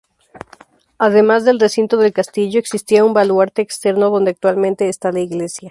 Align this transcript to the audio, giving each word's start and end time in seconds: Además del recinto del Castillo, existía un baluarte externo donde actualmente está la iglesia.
Además 0.97 1.45
del 1.45 1.59
recinto 1.59 1.97
del 1.97 2.11
Castillo, 2.11 2.57
existía 2.59 3.05
un 3.05 3.13
baluarte 3.13 3.61
externo 3.61 4.09
donde 4.09 4.31
actualmente 4.31 4.89
está 4.89 5.11
la 5.11 5.19
iglesia. 5.19 5.69